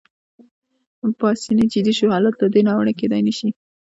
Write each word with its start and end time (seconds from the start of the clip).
پاسیني 1.19 1.65
جدي 1.73 1.93
شو: 1.97 2.07
حالت 2.15 2.35
له 2.41 2.47
دې 2.53 2.61
ناوړه 2.67 2.93
کېدای 2.99 3.21
نه 3.27 3.33
شي. 3.37 3.49